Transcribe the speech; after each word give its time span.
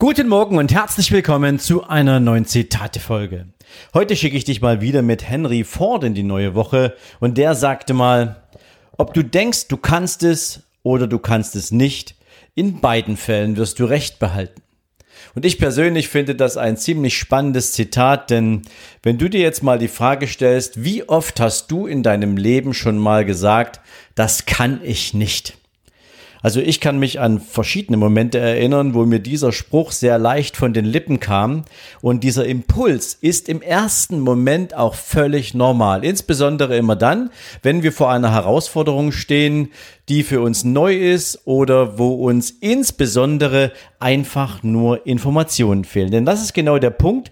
Guten 0.00 0.28
Morgen 0.28 0.58
und 0.58 0.72
herzlich 0.72 1.10
willkommen 1.10 1.58
zu 1.58 1.82
einer 1.82 2.20
neuen 2.20 2.46
Zitate-Folge. 2.46 3.48
Heute 3.92 4.14
schicke 4.14 4.36
ich 4.36 4.44
dich 4.44 4.60
mal 4.60 4.80
wieder 4.80 5.02
mit 5.02 5.28
Henry 5.28 5.64
Ford 5.64 6.04
in 6.04 6.14
die 6.14 6.22
neue 6.22 6.54
Woche 6.54 6.94
und 7.18 7.36
der 7.36 7.56
sagte 7.56 7.94
mal, 7.94 8.44
ob 8.96 9.12
du 9.12 9.24
denkst, 9.24 9.66
du 9.66 9.76
kannst 9.76 10.22
es 10.22 10.62
oder 10.84 11.08
du 11.08 11.18
kannst 11.18 11.56
es 11.56 11.72
nicht, 11.72 12.14
in 12.54 12.80
beiden 12.80 13.16
Fällen 13.16 13.56
wirst 13.56 13.80
du 13.80 13.86
Recht 13.86 14.20
behalten. 14.20 14.62
Und 15.34 15.44
ich 15.44 15.58
persönlich 15.58 16.06
finde 16.06 16.36
das 16.36 16.56
ein 16.56 16.76
ziemlich 16.76 17.18
spannendes 17.18 17.72
Zitat, 17.72 18.30
denn 18.30 18.62
wenn 19.02 19.18
du 19.18 19.28
dir 19.28 19.40
jetzt 19.40 19.64
mal 19.64 19.80
die 19.80 19.88
Frage 19.88 20.28
stellst, 20.28 20.84
wie 20.84 21.08
oft 21.08 21.40
hast 21.40 21.72
du 21.72 21.88
in 21.88 22.04
deinem 22.04 22.36
Leben 22.36 22.72
schon 22.72 22.98
mal 22.98 23.24
gesagt, 23.24 23.80
das 24.14 24.46
kann 24.46 24.78
ich 24.84 25.12
nicht? 25.12 25.58
Also 26.42 26.60
ich 26.60 26.80
kann 26.80 26.98
mich 26.98 27.20
an 27.20 27.40
verschiedene 27.40 27.96
Momente 27.96 28.38
erinnern, 28.38 28.94
wo 28.94 29.04
mir 29.04 29.18
dieser 29.18 29.52
Spruch 29.52 29.92
sehr 29.92 30.18
leicht 30.18 30.56
von 30.56 30.72
den 30.72 30.84
Lippen 30.84 31.20
kam. 31.20 31.64
Und 32.00 32.22
dieser 32.22 32.46
Impuls 32.46 33.14
ist 33.14 33.48
im 33.48 33.60
ersten 33.60 34.20
Moment 34.20 34.74
auch 34.74 34.94
völlig 34.94 35.54
normal. 35.54 36.04
Insbesondere 36.04 36.76
immer 36.76 36.96
dann, 36.96 37.30
wenn 37.62 37.82
wir 37.82 37.92
vor 37.92 38.10
einer 38.10 38.32
Herausforderung 38.32 39.12
stehen, 39.12 39.70
die 40.08 40.22
für 40.22 40.40
uns 40.40 40.64
neu 40.64 40.96
ist 40.96 41.46
oder 41.46 41.98
wo 41.98 42.14
uns 42.14 42.50
insbesondere 42.50 43.72
einfach 43.98 44.62
nur 44.62 45.06
Informationen 45.06 45.84
fehlen. 45.84 46.10
Denn 46.10 46.24
das 46.24 46.42
ist 46.42 46.54
genau 46.54 46.78
der 46.78 46.90
Punkt, 46.90 47.30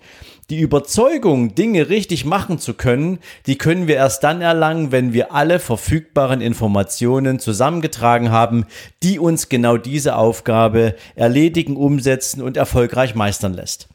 die 0.49 0.61
Überzeugung, 0.61 1.57
Dinge 1.57 1.89
richtig 1.89 2.25
machen 2.25 2.59
zu 2.59 2.75
können, 2.75 3.19
die 3.47 3.59
können 3.59 3.89
wir 3.89 3.97
erst 3.97 4.23
dann 4.23 4.41
erlangen, 4.41 4.93
wenn 4.93 5.13
wir 5.13 5.33
alle 5.33 5.59
verfügbaren 5.59 6.41
Informationen 6.41 7.41
zusammengetragen 7.41 8.31
haben, 8.31 8.67
die 9.03 9.19
uns 9.19 9.49
genau 9.49 9.77
diese 9.77 10.17
Aufgabe 10.17 10.95
erledigen, 11.17 11.77
umsetzen 11.77 12.43
und 12.43 12.57
erfolgreich 12.57 13.17
meistern 13.17 13.55
lässt. 13.55 13.89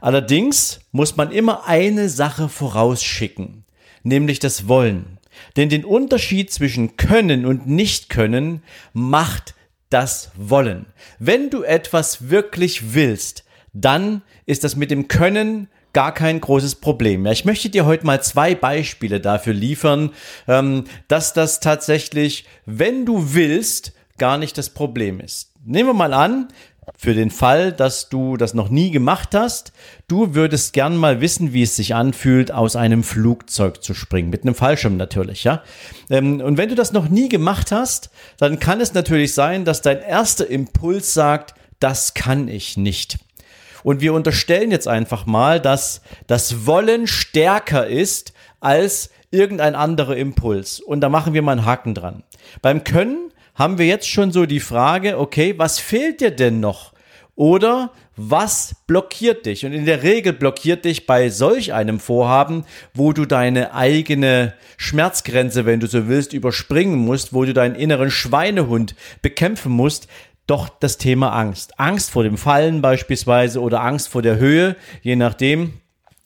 Allerdings 0.00 0.80
muss 0.92 1.16
man 1.16 1.32
immer 1.32 1.66
eine 1.66 2.08
Sache 2.08 2.48
vorausschicken, 2.48 3.64
nämlich 4.04 4.38
das 4.38 4.68
Wollen. 4.68 5.18
Denn 5.56 5.68
den 5.68 5.84
Unterschied 5.84 6.52
zwischen 6.52 6.96
Können 6.96 7.44
und 7.44 7.66
Nicht-Können 7.66 8.62
macht 8.92 9.54
das 9.90 10.30
Wollen. 10.36 10.86
Wenn 11.18 11.50
du 11.50 11.62
etwas 11.64 12.28
wirklich 12.30 12.94
willst, 12.94 13.44
dann 13.72 14.22
ist 14.46 14.64
das 14.64 14.76
mit 14.76 14.90
dem 14.90 15.08
Können 15.08 15.68
gar 15.98 16.14
kein 16.14 16.40
großes 16.40 16.76
Problem 16.76 17.22
mehr. 17.22 17.32
Ich 17.32 17.44
möchte 17.44 17.70
dir 17.70 17.84
heute 17.84 18.06
mal 18.06 18.22
zwei 18.22 18.54
Beispiele 18.54 19.20
dafür 19.20 19.52
liefern, 19.52 20.10
ähm, 20.46 20.84
dass 21.08 21.32
das 21.32 21.58
tatsächlich, 21.58 22.44
wenn 22.66 23.04
du 23.04 23.34
willst, 23.34 23.94
gar 24.16 24.38
nicht 24.38 24.56
das 24.56 24.70
Problem 24.70 25.18
ist. 25.18 25.50
Nehmen 25.64 25.88
wir 25.88 25.94
mal 25.94 26.14
an, 26.14 26.50
für 26.96 27.14
den 27.14 27.32
Fall, 27.32 27.72
dass 27.72 28.08
du 28.10 28.36
das 28.36 28.54
noch 28.54 28.68
nie 28.68 28.92
gemacht 28.92 29.34
hast, 29.34 29.72
du 30.06 30.36
würdest 30.36 30.72
gern 30.72 30.96
mal 30.96 31.20
wissen, 31.20 31.52
wie 31.52 31.62
es 31.62 31.74
sich 31.74 31.96
anfühlt, 31.96 32.52
aus 32.52 32.76
einem 32.76 33.02
Flugzeug 33.02 33.82
zu 33.82 33.92
springen. 33.92 34.30
Mit 34.30 34.44
einem 34.44 34.54
Fallschirm 34.54 34.96
natürlich, 34.96 35.42
ja. 35.42 35.64
Ähm, 36.10 36.40
und 36.40 36.58
wenn 36.58 36.68
du 36.68 36.76
das 36.76 36.92
noch 36.92 37.08
nie 37.08 37.28
gemacht 37.28 37.72
hast, 37.72 38.10
dann 38.36 38.60
kann 38.60 38.80
es 38.80 38.94
natürlich 38.94 39.34
sein, 39.34 39.64
dass 39.64 39.82
dein 39.82 40.00
erster 40.00 40.48
Impuls 40.48 41.12
sagt, 41.12 41.56
das 41.80 42.14
kann 42.14 42.46
ich 42.46 42.76
nicht. 42.76 43.18
Und 43.82 44.00
wir 44.00 44.14
unterstellen 44.14 44.70
jetzt 44.70 44.88
einfach 44.88 45.26
mal, 45.26 45.60
dass 45.60 46.02
das 46.26 46.66
Wollen 46.66 47.06
stärker 47.06 47.86
ist 47.86 48.32
als 48.60 49.10
irgendein 49.30 49.74
anderer 49.74 50.16
Impuls. 50.16 50.80
Und 50.80 51.00
da 51.00 51.08
machen 51.08 51.34
wir 51.34 51.42
mal 51.42 51.52
einen 51.52 51.66
Haken 51.66 51.94
dran. 51.94 52.22
Beim 52.62 52.84
Können 52.84 53.32
haben 53.54 53.78
wir 53.78 53.86
jetzt 53.86 54.08
schon 54.08 54.32
so 54.32 54.46
die 54.46 54.60
Frage, 54.60 55.18
okay, 55.18 55.54
was 55.58 55.78
fehlt 55.78 56.20
dir 56.20 56.30
denn 56.30 56.60
noch? 56.60 56.92
Oder 57.34 57.92
was 58.16 58.74
blockiert 58.88 59.46
dich? 59.46 59.64
Und 59.64 59.72
in 59.72 59.84
der 59.84 60.02
Regel 60.02 60.32
blockiert 60.32 60.84
dich 60.84 61.06
bei 61.06 61.28
solch 61.28 61.72
einem 61.72 62.00
Vorhaben, 62.00 62.64
wo 62.94 63.12
du 63.12 63.26
deine 63.26 63.74
eigene 63.74 64.54
Schmerzgrenze, 64.76 65.64
wenn 65.64 65.78
du 65.78 65.86
so 65.86 66.08
willst, 66.08 66.32
überspringen 66.32 66.98
musst, 66.98 67.32
wo 67.32 67.44
du 67.44 67.54
deinen 67.54 67.76
inneren 67.76 68.10
Schweinehund 68.10 68.96
bekämpfen 69.22 69.70
musst, 69.70 70.08
doch 70.48 70.68
das 70.68 70.98
Thema 70.98 71.30
Angst. 71.30 71.78
Angst 71.78 72.10
vor 72.10 72.24
dem 72.24 72.36
Fallen 72.36 72.82
beispielsweise 72.82 73.60
oder 73.60 73.82
Angst 73.82 74.08
vor 74.08 74.22
der 74.22 74.38
Höhe, 74.38 74.76
je 75.02 75.14
nachdem 75.14 75.74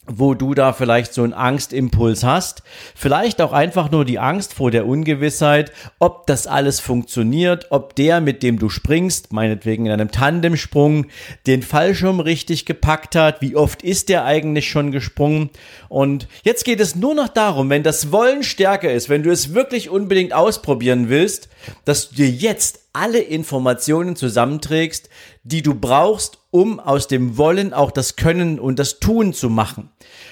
wo 0.06 0.34
du 0.34 0.52
da 0.54 0.72
vielleicht 0.72 1.14
so 1.14 1.22
einen 1.22 1.32
Angstimpuls 1.32 2.24
hast. 2.24 2.62
Vielleicht 2.96 3.40
auch 3.40 3.52
einfach 3.52 3.92
nur 3.92 4.04
die 4.04 4.18
Angst 4.18 4.52
vor 4.52 4.72
der 4.72 4.86
Ungewissheit, 4.86 5.70
ob 6.00 6.26
das 6.26 6.48
alles 6.48 6.80
funktioniert, 6.80 7.68
ob 7.70 7.94
der, 7.94 8.20
mit 8.20 8.42
dem 8.42 8.58
du 8.58 8.68
springst, 8.68 9.32
meinetwegen 9.32 9.86
in 9.86 9.92
einem 9.92 10.10
Tandemsprung, 10.10 11.06
den 11.46 11.62
Fallschirm 11.62 12.18
richtig 12.18 12.66
gepackt 12.66 13.14
hat. 13.14 13.40
Wie 13.42 13.54
oft 13.54 13.84
ist 13.84 14.08
der 14.08 14.24
eigentlich 14.24 14.68
schon 14.68 14.90
gesprungen? 14.90 15.50
Und 15.88 16.26
jetzt 16.42 16.64
geht 16.64 16.80
es 16.80 16.96
nur 16.96 17.14
noch 17.14 17.28
darum, 17.28 17.70
wenn 17.70 17.84
das 17.84 18.10
Wollen 18.10 18.42
stärker 18.42 18.92
ist, 18.92 19.08
wenn 19.08 19.22
du 19.22 19.30
es 19.30 19.54
wirklich 19.54 19.88
unbedingt 19.88 20.32
ausprobieren 20.32 21.10
willst, 21.10 21.48
dass 21.84 22.10
du 22.10 22.16
dir 22.16 22.28
jetzt 22.28 22.81
alle 22.92 23.20
Informationen 23.20 24.16
zusammenträgst, 24.16 25.08
die 25.44 25.62
du 25.62 25.74
brauchst, 25.74 26.38
um 26.50 26.78
aus 26.78 27.08
dem 27.08 27.38
Wollen 27.38 27.72
auch 27.72 27.90
das 27.90 28.14
Können 28.14 28.60
und 28.60 28.78
das 28.78 29.00
Tun 29.00 29.32
zu 29.32 29.48
machen. 29.48 29.88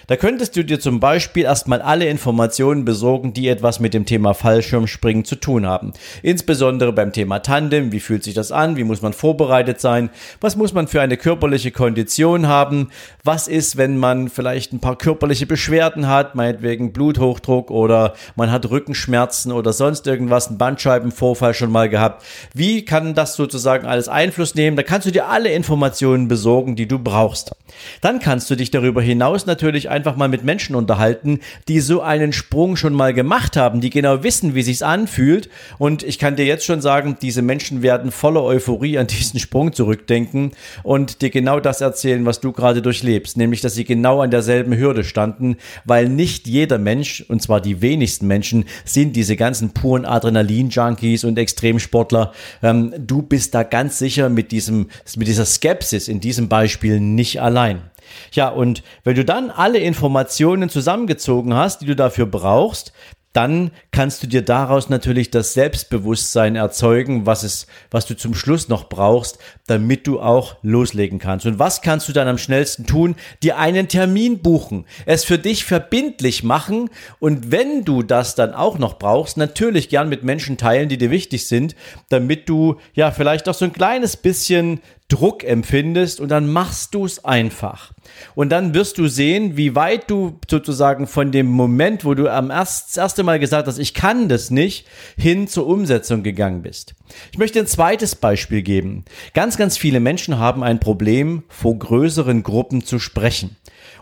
Da 0.06 0.16
könntest 0.16 0.54
du 0.54 0.62
dir 0.62 0.78
zum 0.78 1.00
Beispiel 1.00 1.44
erstmal 1.44 1.80
alle 1.80 2.08
Informationen 2.08 2.84
besorgen, 2.84 3.32
die 3.32 3.48
etwas 3.48 3.80
mit 3.80 3.94
dem 3.94 4.04
Thema 4.04 4.34
Fallschirmspringen 4.34 5.24
zu 5.24 5.36
tun 5.36 5.66
haben. 5.66 5.94
Insbesondere 6.22 6.92
beim 6.92 7.14
Thema 7.14 7.38
Tandem, 7.38 7.90
wie 7.92 8.00
fühlt 8.00 8.22
sich 8.22 8.34
das 8.34 8.52
an, 8.52 8.76
wie 8.76 8.84
muss 8.84 9.00
man 9.00 9.14
vorbereitet 9.14 9.80
sein, 9.80 10.10
was 10.42 10.56
muss 10.56 10.74
man 10.74 10.88
für 10.88 11.00
eine 11.00 11.16
körperliche 11.16 11.70
Kondition 11.70 12.46
haben, 12.46 12.90
was 13.24 13.48
ist, 13.48 13.78
wenn 13.78 13.96
man 13.96 14.28
vielleicht 14.28 14.74
ein 14.74 14.80
paar 14.80 14.98
körperliche 14.98 15.46
Beschwerden 15.46 16.06
hat, 16.06 16.34
meinetwegen 16.34 16.92
Bluthochdruck 16.92 17.70
oder 17.70 18.12
man 18.36 18.52
hat 18.52 18.68
Rückenschmerzen 18.68 19.52
oder 19.52 19.72
sonst 19.72 20.06
irgendwas, 20.06 20.48
einen 20.48 20.58
Bandscheibenvorfall 20.58 21.54
schon 21.54 21.72
mal 21.72 21.88
gehabt. 21.88 22.24
Wie 22.54 22.84
kann 22.84 23.14
das 23.14 23.34
sozusagen 23.34 23.86
alles 23.86 24.08
Einfluss 24.08 24.54
nehmen? 24.54 24.76
Da 24.76 24.82
kannst 24.82 25.06
du 25.06 25.12
dir 25.12 25.28
alle 25.28 25.52
Informationen 25.52 26.28
besorgen, 26.28 26.76
die 26.76 26.88
du 26.88 26.98
brauchst. 26.98 27.52
Dann 28.00 28.18
kannst 28.18 28.50
du 28.50 28.56
dich 28.56 28.70
darüber 28.70 29.02
hinaus 29.02 29.46
natürlich 29.46 29.88
einfach 29.88 30.16
mal 30.16 30.28
mit 30.28 30.44
Menschen 30.44 30.74
unterhalten, 30.74 31.40
die 31.68 31.80
so 31.80 32.00
einen 32.00 32.32
Sprung 32.32 32.76
schon 32.76 32.94
mal 32.94 33.14
gemacht 33.14 33.56
haben, 33.56 33.80
die 33.80 33.90
genau 33.90 34.22
wissen, 34.22 34.54
wie 34.54 34.62
sich's 34.62 34.82
anfühlt. 34.82 35.48
Und 35.78 36.02
ich 36.02 36.18
kann 36.18 36.36
dir 36.36 36.44
jetzt 36.44 36.64
schon 36.64 36.80
sagen, 36.80 37.16
diese 37.20 37.42
Menschen 37.42 37.82
werden 37.82 38.10
voller 38.10 38.42
Euphorie 38.42 38.98
an 38.98 39.06
diesen 39.06 39.40
Sprung 39.40 39.72
zurückdenken 39.72 40.52
und 40.82 41.22
dir 41.22 41.30
genau 41.30 41.60
das 41.60 41.80
erzählen, 41.80 42.24
was 42.26 42.40
du 42.40 42.52
gerade 42.52 42.82
durchlebst, 42.82 43.36
nämlich, 43.36 43.60
dass 43.60 43.74
sie 43.74 43.84
genau 43.84 44.20
an 44.20 44.30
derselben 44.30 44.76
Hürde 44.76 45.04
standen, 45.04 45.56
weil 45.84 46.08
nicht 46.08 46.46
jeder 46.46 46.78
Mensch, 46.78 47.24
und 47.28 47.42
zwar 47.42 47.60
die 47.60 47.80
wenigsten 47.80 48.26
Menschen, 48.26 48.64
sind 48.84 49.16
diese 49.16 49.36
ganzen 49.36 49.70
puren 49.70 50.04
Adrenalin-Junkies 50.04 51.24
und 51.24 51.38
Extremsportler. 51.38 52.32
Ähm, 52.62 52.94
du 52.96 53.22
bist 53.22 53.54
da 53.54 53.62
ganz 53.62 53.98
sicher 53.98 54.28
mit 54.28 54.52
diesem, 54.52 54.88
mit 55.16 55.28
dieser 55.28 55.46
Skepsis 55.46 56.08
in 56.08 56.20
diesem 56.20 56.48
Beispiel 56.48 57.00
nicht 57.00 57.40
allein. 57.40 57.82
Ja, 58.32 58.48
und 58.48 58.82
wenn 59.04 59.16
du 59.16 59.24
dann 59.24 59.50
alle 59.50 59.78
Informationen 59.78 60.68
zusammengezogen 60.68 61.54
hast, 61.54 61.80
die 61.80 61.86
du 61.86 61.96
dafür 61.96 62.26
brauchst, 62.26 62.92
dann 63.32 63.70
kannst 63.92 64.22
du 64.22 64.26
dir 64.26 64.42
daraus 64.42 64.88
natürlich 64.88 65.30
das 65.30 65.54
Selbstbewusstsein 65.54 66.56
erzeugen, 66.56 67.26
was 67.26 67.44
es, 67.44 67.68
was 67.90 68.06
du 68.06 68.16
zum 68.16 68.34
Schluss 68.34 68.68
noch 68.68 68.88
brauchst, 68.88 69.38
damit 69.68 70.06
du 70.06 70.20
auch 70.20 70.56
loslegen 70.62 71.20
kannst. 71.20 71.46
Und 71.46 71.58
was 71.58 71.80
kannst 71.80 72.08
du 72.08 72.12
dann 72.12 72.26
am 72.26 72.38
schnellsten 72.38 72.86
tun? 72.86 73.14
Dir 73.42 73.58
einen 73.58 73.86
Termin 73.86 74.40
buchen, 74.40 74.84
es 75.06 75.24
für 75.24 75.38
dich 75.38 75.64
verbindlich 75.64 76.42
machen 76.42 76.90
und 77.20 77.52
wenn 77.52 77.84
du 77.84 78.02
das 78.02 78.34
dann 78.34 78.52
auch 78.52 78.78
noch 78.78 78.98
brauchst, 78.98 79.36
natürlich 79.36 79.88
gern 79.88 80.08
mit 80.08 80.24
Menschen 80.24 80.56
teilen, 80.56 80.88
die 80.88 80.98
dir 80.98 81.10
wichtig 81.10 81.46
sind, 81.46 81.76
damit 82.08 82.48
du 82.48 82.76
ja 82.94 83.12
vielleicht 83.12 83.48
auch 83.48 83.54
so 83.54 83.64
ein 83.64 83.72
kleines 83.72 84.16
bisschen 84.16 84.80
Druck 85.10 85.44
empfindest 85.44 86.20
und 86.20 86.30
dann 86.30 86.50
machst 86.50 86.94
du 86.94 87.04
es 87.04 87.24
einfach. 87.24 87.92
Und 88.34 88.50
dann 88.50 88.74
wirst 88.74 88.96
du 88.96 89.08
sehen, 89.08 89.56
wie 89.56 89.74
weit 89.74 90.08
du 90.10 90.38
sozusagen 90.48 91.06
von 91.06 91.32
dem 91.32 91.46
Moment, 91.46 92.04
wo 92.04 92.14
du 92.14 92.28
am 92.32 92.50
erst, 92.50 92.90
das 92.90 92.96
erste 92.96 93.22
Mal 93.22 93.38
gesagt 93.38 93.66
hast, 93.66 93.78
ich 93.78 93.92
kann 93.92 94.28
das 94.28 94.50
nicht, 94.50 94.86
hin 95.16 95.48
zur 95.48 95.66
Umsetzung 95.66 96.22
gegangen 96.22 96.62
bist. 96.62 96.94
Ich 97.32 97.38
möchte 97.38 97.58
ein 97.58 97.66
zweites 97.66 98.14
Beispiel 98.14 98.62
geben. 98.62 99.04
Ganz, 99.34 99.56
ganz 99.56 99.76
viele 99.76 100.00
Menschen 100.00 100.38
haben 100.38 100.62
ein 100.62 100.80
Problem, 100.80 101.42
vor 101.48 101.78
größeren 101.78 102.42
Gruppen 102.42 102.84
zu 102.84 102.98
sprechen. 102.98 103.56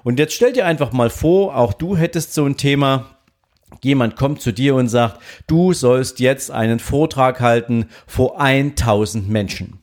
Und 0.04 0.18
jetzt 0.18 0.34
stell 0.34 0.52
dir 0.52 0.66
einfach 0.66 0.92
mal 0.92 1.10
vor, 1.10 1.56
auch 1.56 1.72
du 1.72 1.96
hättest 1.96 2.34
so 2.34 2.44
ein 2.44 2.56
Thema, 2.56 3.18
Jemand 3.82 4.16
kommt 4.16 4.40
zu 4.40 4.52
dir 4.52 4.74
und 4.74 4.88
sagt, 4.88 5.20
du 5.46 5.72
sollst 5.72 6.20
jetzt 6.20 6.50
einen 6.50 6.78
Vortrag 6.78 7.40
halten 7.40 7.86
vor 8.06 8.40
1000 8.40 9.28
Menschen. 9.28 9.77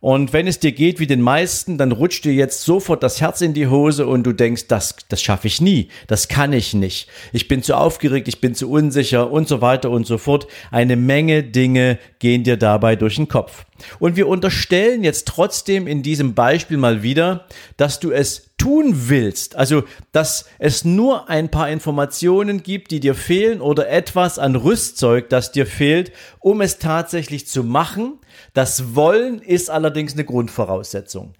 Und 0.00 0.32
wenn 0.32 0.46
es 0.46 0.58
dir 0.58 0.72
geht 0.72 0.98
wie 0.98 1.06
den 1.06 1.20
meisten, 1.20 1.76
dann 1.76 1.92
rutscht 1.92 2.24
dir 2.24 2.32
jetzt 2.32 2.62
sofort 2.62 3.02
das 3.02 3.20
Herz 3.20 3.42
in 3.42 3.52
die 3.52 3.66
Hose 3.66 4.06
und 4.06 4.24
du 4.24 4.32
denkst, 4.32 4.66
das, 4.66 4.96
das 5.08 5.20
schaffe 5.20 5.46
ich 5.46 5.60
nie, 5.60 5.88
das 6.06 6.28
kann 6.28 6.54
ich 6.54 6.72
nicht. 6.72 7.06
Ich 7.32 7.48
bin 7.48 7.62
zu 7.62 7.76
aufgeregt, 7.76 8.26
ich 8.26 8.40
bin 8.40 8.54
zu 8.54 8.70
unsicher 8.70 9.30
und 9.30 9.46
so 9.46 9.60
weiter 9.60 9.90
und 9.90 10.06
so 10.06 10.16
fort. 10.16 10.46
Eine 10.70 10.96
Menge 10.96 11.42
Dinge 11.42 11.98
gehen 12.18 12.44
dir 12.44 12.56
dabei 12.56 12.96
durch 12.96 13.16
den 13.16 13.28
Kopf. 13.28 13.66
Und 13.98 14.16
wir 14.16 14.28
unterstellen 14.28 15.04
jetzt 15.04 15.26
trotzdem 15.28 15.86
in 15.86 16.02
diesem 16.02 16.34
Beispiel 16.34 16.76
mal 16.76 17.02
wieder, 17.02 17.46
dass 17.76 18.00
du 18.00 18.10
es 18.10 18.50
tun 18.58 19.08
willst, 19.08 19.56
also 19.56 19.84
dass 20.12 20.44
es 20.58 20.84
nur 20.84 21.30
ein 21.30 21.50
paar 21.50 21.70
Informationen 21.70 22.62
gibt, 22.62 22.90
die 22.90 23.00
dir 23.00 23.14
fehlen 23.14 23.62
oder 23.62 23.88
etwas 23.88 24.38
an 24.38 24.54
Rüstzeug, 24.54 25.30
das 25.30 25.50
dir 25.50 25.66
fehlt, 25.66 26.12
um 26.40 26.60
es 26.60 26.78
tatsächlich 26.78 27.46
zu 27.46 27.64
machen. 27.64 28.18
Das 28.52 28.94
Wollen 28.94 29.40
ist 29.40 29.70
allerdings 29.70 30.12
eine 30.12 30.24
Grundvoraussetzung. 30.24 31.34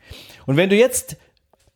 Und 0.46 0.56
wenn 0.56 0.70
du 0.70 0.76
jetzt 0.76 1.16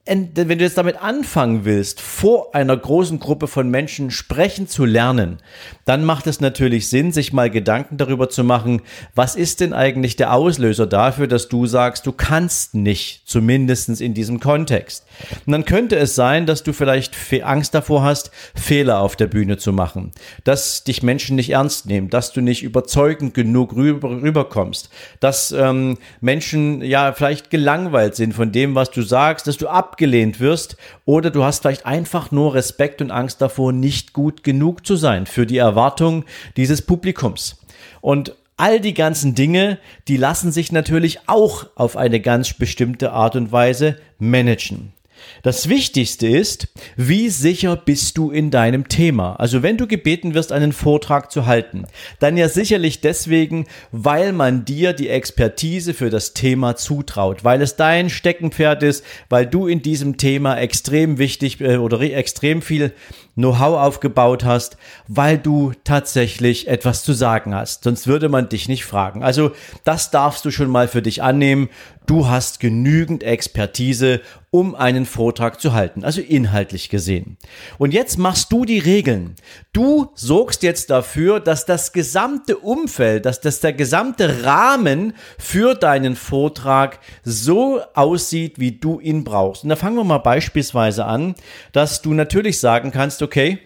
wenn 0.06 0.34
du 0.34 0.64
jetzt 0.64 0.76
damit 0.76 1.00
anfangen 1.00 1.64
willst, 1.64 1.98
vor 1.98 2.54
einer 2.54 2.76
großen 2.76 3.18
Gruppe 3.18 3.48
von 3.48 3.70
Menschen 3.70 4.10
sprechen 4.10 4.68
zu 4.68 4.84
lernen, 4.84 5.38
dann 5.86 6.04
macht 6.04 6.26
es 6.26 6.42
natürlich 6.42 6.90
Sinn, 6.90 7.10
sich 7.10 7.32
mal 7.32 7.48
Gedanken 7.48 7.96
darüber 7.96 8.28
zu 8.28 8.44
machen, 8.44 8.82
was 9.14 9.34
ist 9.34 9.60
denn 9.60 9.72
eigentlich 9.72 10.16
der 10.16 10.34
Auslöser 10.34 10.86
dafür, 10.86 11.26
dass 11.26 11.48
du 11.48 11.64
sagst, 11.64 12.04
du 12.04 12.12
kannst 12.12 12.74
nicht, 12.74 13.22
zumindestens 13.24 14.02
in 14.02 14.12
diesem 14.12 14.40
Kontext. 14.40 15.06
Und 15.46 15.52
dann 15.52 15.64
könnte 15.64 15.96
es 15.96 16.14
sein, 16.14 16.44
dass 16.44 16.62
du 16.62 16.74
vielleicht 16.74 17.16
Angst 17.42 17.74
davor 17.74 18.02
hast, 18.02 18.30
Fehler 18.54 19.00
auf 19.00 19.16
der 19.16 19.26
Bühne 19.26 19.56
zu 19.56 19.72
machen, 19.72 20.12
dass 20.44 20.84
dich 20.84 21.02
Menschen 21.02 21.36
nicht 21.36 21.50
ernst 21.50 21.86
nehmen, 21.86 22.10
dass 22.10 22.32
du 22.32 22.42
nicht 22.42 22.62
überzeugend 22.62 23.32
genug 23.32 23.74
rüber, 23.74 24.10
rüberkommst, 24.10 24.90
dass 25.20 25.50
ähm, 25.52 25.96
Menschen 26.20 26.82
ja 26.82 27.12
vielleicht 27.14 27.48
gelangweilt 27.50 28.16
sind 28.16 28.34
von 28.34 28.52
dem, 28.52 28.74
was 28.74 28.90
du 28.90 29.00
sagst, 29.00 29.46
dass 29.46 29.56
du 29.56 29.66
ab 29.68 29.93
abgelehnt 29.94 30.40
wirst 30.40 30.76
oder 31.04 31.30
du 31.30 31.44
hast 31.44 31.62
vielleicht 31.62 31.86
einfach 31.86 32.32
nur 32.32 32.54
Respekt 32.54 33.00
und 33.00 33.12
Angst 33.12 33.40
davor, 33.40 33.72
nicht 33.72 34.12
gut 34.12 34.42
genug 34.42 34.84
zu 34.84 34.96
sein 34.96 35.24
für 35.24 35.46
die 35.46 35.58
Erwartung 35.58 36.24
dieses 36.56 36.82
Publikums. 36.82 37.60
Und 38.00 38.34
all 38.56 38.80
die 38.80 38.94
ganzen 38.94 39.36
Dinge, 39.36 39.78
die 40.08 40.16
lassen 40.16 40.50
sich 40.50 40.72
natürlich 40.72 41.20
auch 41.28 41.66
auf 41.76 41.96
eine 41.96 42.18
ganz 42.18 42.54
bestimmte 42.54 43.12
Art 43.12 43.36
und 43.36 43.52
Weise 43.52 43.96
managen. 44.18 44.92
Das 45.42 45.68
Wichtigste 45.68 46.26
ist, 46.26 46.68
wie 46.96 47.28
sicher 47.28 47.76
bist 47.76 48.16
du 48.16 48.30
in 48.30 48.50
deinem 48.50 48.88
Thema? 48.88 49.36
Also 49.36 49.62
wenn 49.62 49.76
du 49.76 49.86
gebeten 49.86 50.34
wirst, 50.34 50.52
einen 50.52 50.72
Vortrag 50.72 51.30
zu 51.30 51.46
halten, 51.46 51.84
dann 52.18 52.36
ja 52.36 52.48
sicherlich 52.48 53.00
deswegen, 53.00 53.66
weil 53.92 54.32
man 54.32 54.64
dir 54.64 54.92
die 54.92 55.08
Expertise 55.08 55.94
für 55.94 56.10
das 56.10 56.34
Thema 56.34 56.76
zutraut, 56.76 57.44
weil 57.44 57.60
es 57.62 57.76
dein 57.76 58.10
Steckenpferd 58.10 58.82
ist, 58.82 59.04
weil 59.28 59.46
du 59.46 59.66
in 59.66 59.82
diesem 59.82 60.16
Thema 60.16 60.56
extrem 60.56 61.18
wichtig 61.18 61.60
äh, 61.60 61.76
oder 61.76 62.00
extrem 62.00 62.62
viel 62.62 62.92
Know-how 63.34 63.80
aufgebaut 63.80 64.44
hast, 64.44 64.76
weil 65.08 65.38
du 65.38 65.72
tatsächlich 65.82 66.68
etwas 66.68 67.02
zu 67.02 67.12
sagen 67.12 67.54
hast. 67.54 67.82
Sonst 67.84 68.06
würde 68.06 68.28
man 68.28 68.48
dich 68.48 68.68
nicht 68.68 68.84
fragen. 68.84 69.24
Also 69.24 69.50
das 69.82 70.10
darfst 70.12 70.44
du 70.44 70.52
schon 70.52 70.70
mal 70.70 70.86
für 70.86 71.02
dich 71.02 71.22
annehmen. 71.22 71.68
Du 72.06 72.28
hast 72.28 72.60
genügend 72.60 73.22
Expertise, 73.22 74.20
um 74.50 74.74
einen 74.74 75.06
Vortrag 75.06 75.58
zu 75.58 75.72
halten, 75.72 76.04
also 76.04 76.20
inhaltlich 76.20 76.90
gesehen. 76.90 77.38
Und 77.78 77.94
jetzt 77.94 78.18
machst 78.18 78.52
du 78.52 78.66
die 78.66 78.78
Regeln. 78.78 79.36
Du 79.72 80.10
sorgst 80.14 80.62
jetzt 80.62 80.90
dafür, 80.90 81.40
dass 81.40 81.64
das 81.64 81.92
gesamte 81.92 82.58
Umfeld, 82.58 83.24
dass 83.24 83.40
das 83.40 83.60
der 83.60 83.72
gesamte 83.72 84.44
Rahmen 84.44 85.14
für 85.38 85.74
deinen 85.74 86.14
Vortrag 86.14 87.00
so 87.24 87.80
aussieht, 87.94 88.58
wie 88.58 88.72
du 88.72 89.00
ihn 89.00 89.24
brauchst. 89.24 89.64
Und 89.64 89.70
da 89.70 89.76
fangen 89.76 89.96
wir 89.96 90.04
mal 90.04 90.18
beispielsweise 90.18 91.06
an, 91.06 91.34
dass 91.72 92.02
du 92.02 92.12
natürlich 92.12 92.60
sagen 92.60 92.90
kannst, 92.90 93.22
okay, 93.22 93.60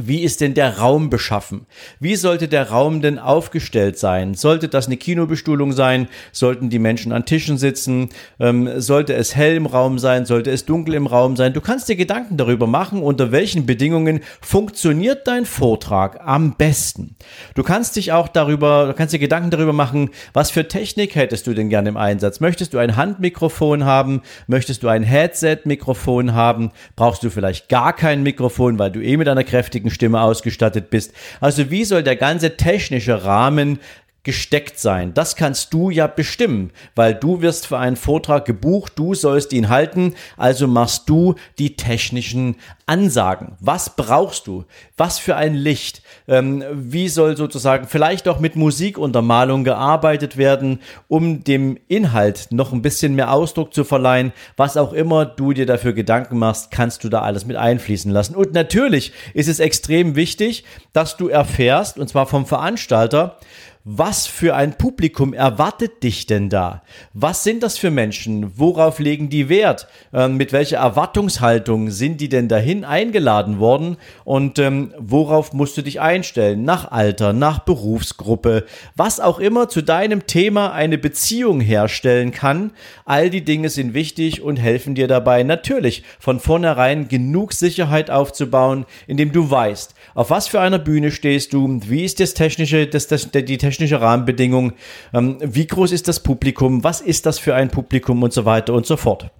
wie 0.00 0.22
ist 0.22 0.40
denn 0.40 0.54
der 0.54 0.78
Raum 0.78 1.10
beschaffen? 1.10 1.66
Wie 1.98 2.14
sollte 2.14 2.46
der 2.46 2.70
Raum 2.70 3.02
denn 3.02 3.18
aufgestellt 3.18 3.98
sein? 3.98 4.34
Sollte 4.34 4.68
das 4.68 4.86
eine 4.86 4.96
Kinobestuhlung 4.96 5.72
sein? 5.72 6.08
Sollten 6.32 6.70
die 6.70 6.78
Menschen 6.78 7.12
an 7.12 7.24
Tischen 7.24 7.58
sitzen? 7.58 8.10
Ähm, 8.38 8.80
sollte 8.80 9.14
es 9.14 9.34
hell 9.34 9.56
im 9.56 9.66
Raum 9.66 9.98
sein? 9.98 10.24
Sollte 10.24 10.50
es 10.50 10.64
dunkel 10.64 10.94
im 10.94 11.06
Raum 11.06 11.36
sein? 11.36 11.52
Du 11.52 11.60
kannst 11.60 11.88
dir 11.88 11.96
Gedanken 11.96 12.36
darüber 12.36 12.68
machen, 12.68 13.02
unter 13.02 13.32
welchen 13.32 13.66
Bedingungen 13.66 14.20
funktioniert 14.40 15.26
dein 15.26 15.44
Vortrag 15.44 16.20
am 16.24 16.54
besten. 16.54 17.16
Du 17.54 17.64
kannst 17.64 17.96
dich 17.96 18.12
auch 18.12 18.28
darüber, 18.28 18.86
du 18.86 18.94
kannst 18.94 19.14
dir 19.14 19.18
Gedanken 19.18 19.50
darüber 19.50 19.72
machen, 19.72 20.10
was 20.32 20.52
für 20.52 20.68
Technik 20.68 21.16
hättest 21.16 21.46
du 21.48 21.54
denn 21.54 21.70
gerne 21.70 21.88
im 21.88 21.96
Einsatz? 21.96 22.38
Möchtest 22.38 22.72
du 22.72 22.78
ein 22.78 22.94
Handmikrofon 22.94 23.84
haben? 23.84 24.22
Möchtest 24.46 24.84
du 24.84 24.88
ein 24.88 25.02
Headset-Mikrofon 25.02 26.34
haben? 26.34 26.70
Brauchst 26.94 27.24
du 27.24 27.30
vielleicht 27.30 27.68
gar 27.68 27.92
kein 27.92 28.22
Mikrofon, 28.22 28.78
weil 28.78 28.92
du 28.92 29.00
eh 29.02 29.16
mit 29.16 29.28
einer 29.28 29.44
kräftigen 29.44 29.87
Stimme 29.90 30.20
ausgestattet 30.20 30.90
bist. 30.90 31.12
Also 31.40 31.70
wie 31.70 31.84
soll 31.84 32.02
der 32.02 32.16
ganze 32.16 32.56
technische 32.56 33.24
Rahmen 33.24 33.78
gesteckt 34.24 34.78
sein. 34.78 35.14
Das 35.14 35.36
kannst 35.36 35.72
du 35.72 35.90
ja 35.90 36.06
bestimmen, 36.06 36.70
weil 36.94 37.14
du 37.14 37.40
wirst 37.40 37.66
für 37.66 37.78
einen 37.78 37.96
Vortrag 37.96 38.44
gebucht, 38.44 38.92
du 38.96 39.14
sollst 39.14 39.52
ihn 39.52 39.68
halten, 39.68 40.14
also 40.36 40.66
machst 40.66 41.08
du 41.08 41.34
die 41.58 41.76
technischen 41.76 42.56
Ansagen. 42.84 43.56
Was 43.60 43.96
brauchst 43.96 44.46
du? 44.46 44.64
Was 44.96 45.18
für 45.18 45.36
ein 45.36 45.54
Licht? 45.54 46.02
Ähm, 46.26 46.64
wie 46.72 47.08
soll 47.08 47.36
sozusagen 47.36 47.86
vielleicht 47.86 48.28
auch 48.28 48.40
mit 48.40 48.56
Musikuntermalung 48.56 49.62
gearbeitet 49.62 50.36
werden, 50.36 50.80
um 51.06 51.44
dem 51.44 51.78
Inhalt 51.88 52.48
noch 52.50 52.72
ein 52.72 52.82
bisschen 52.82 53.14
mehr 53.14 53.32
Ausdruck 53.32 53.72
zu 53.72 53.84
verleihen? 53.84 54.32
Was 54.56 54.76
auch 54.76 54.92
immer 54.92 55.26
du 55.26 55.52
dir 55.52 55.66
dafür 55.66 55.92
Gedanken 55.92 56.38
machst, 56.38 56.70
kannst 56.70 57.04
du 57.04 57.08
da 57.08 57.22
alles 57.22 57.46
mit 57.46 57.56
einfließen 57.56 58.10
lassen. 58.10 58.34
Und 58.34 58.52
natürlich 58.52 59.12
ist 59.34 59.48
es 59.48 59.60
extrem 59.60 60.16
wichtig, 60.16 60.64
dass 60.92 61.16
du 61.16 61.28
erfährst, 61.28 61.98
und 61.98 62.08
zwar 62.08 62.26
vom 62.26 62.46
Veranstalter, 62.46 63.38
was 63.84 64.26
für 64.26 64.54
ein 64.54 64.76
Publikum 64.76 65.32
erwartet 65.32 66.02
dich 66.02 66.26
denn 66.26 66.50
da? 66.50 66.82
Was 67.14 67.42
sind 67.42 67.62
das 67.62 67.78
für 67.78 67.90
Menschen? 67.90 68.58
Worauf 68.58 68.98
legen 68.98 69.30
die 69.30 69.48
Wert? 69.48 69.88
Ähm, 70.12 70.36
mit 70.36 70.52
welcher 70.52 70.78
Erwartungshaltung 70.78 71.90
sind 71.90 72.20
die 72.20 72.28
denn 72.28 72.48
dahin 72.48 72.84
eingeladen 72.84 73.60
worden? 73.60 73.96
Und 74.24 74.58
ähm, 74.58 74.92
worauf 74.98 75.52
musst 75.52 75.78
du 75.78 75.82
dich 75.82 76.00
einstellen? 76.00 76.64
Nach 76.64 76.90
Alter, 76.90 77.32
nach 77.32 77.60
Berufsgruppe, 77.60 78.66
was 78.96 79.20
auch 79.20 79.38
immer 79.38 79.68
zu 79.68 79.82
deinem 79.82 80.26
Thema 80.26 80.72
eine 80.72 80.98
Beziehung 80.98 81.60
herstellen 81.60 82.32
kann. 82.32 82.72
All 83.04 83.30
die 83.30 83.44
Dinge 83.44 83.70
sind 83.70 83.94
wichtig 83.94 84.42
und 84.42 84.56
helfen 84.58 84.96
dir 84.96 85.08
dabei 85.08 85.44
natürlich 85.44 86.02
von 86.18 86.40
vornherein 86.40 87.08
genug 87.08 87.52
Sicherheit 87.52 88.10
aufzubauen, 88.10 88.84
indem 89.06 89.32
du 89.32 89.50
weißt, 89.50 89.94
auf 90.14 90.30
was 90.30 90.48
für 90.48 90.60
einer 90.60 90.78
Bühne 90.78 91.10
stehst 91.10 91.52
du, 91.52 91.80
wie 91.86 92.04
ist 92.04 92.20
das 92.20 92.34
technische, 92.34 92.86
das, 92.86 93.06
das, 93.06 93.30
die 93.30 93.44
technische 93.44 93.67
technische 93.68 94.00
Rahmenbedingungen, 94.00 94.72
ähm, 95.12 95.38
wie 95.40 95.66
groß 95.66 95.92
ist 95.92 96.08
das 96.08 96.20
Publikum, 96.20 96.84
was 96.84 97.00
ist 97.00 97.26
das 97.26 97.38
für 97.38 97.54
ein 97.54 97.68
Publikum 97.68 98.22
und 98.22 98.32
so 98.32 98.44
weiter 98.44 98.72
und 98.72 98.86
so 98.86 98.96
fort. 98.96 99.30